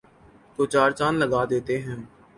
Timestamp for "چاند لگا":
0.97-1.41